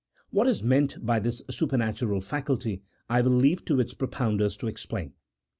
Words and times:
What 0.31 0.47
is 0.47 0.63
meant 0.63 1.05
by 1.05 1.19
this 1.19 1.43
supernatural 1.51 2.21
faculty 2.21 2.81
I 3.07 3.21
will 3.21 3.29
leave 3.29 3.63
to 3.65 3.79
its 3.79 3.93
pro 3.93 4.07
pounders 4.07 4.57
to 4.57 4.67
explain. 4.67 5.13